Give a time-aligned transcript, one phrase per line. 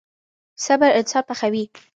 [0.65, 1.63] صبر انسان پخوي.